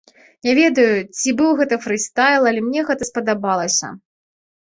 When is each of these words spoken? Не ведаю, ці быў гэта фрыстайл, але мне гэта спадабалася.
Не 0.47 0.53
ведаю, 0.59 0.93
ці 1.17 1.33
быў 1.41 1.51
гэта 1.59 1.75
фрыстайл, 1.83 2.41
але 2.51 2.59
мне 2.69 2.81
гэта 2.87 3.03
спадабалася. 3.11 3.87